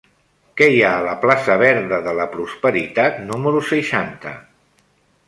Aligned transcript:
Què 0.59 0.67
hi 0.75 0.79
ha 0.85 0.93
a 1.01 1.03
la 1.07 1.11
plaça 1.25 1.57
Verda 1.63 1.99
de 2.07 2.15
la 2.21 2.25
Prosperitat 2.37 3.21
número 3.33 3.63
seixanta? 3.69 4.33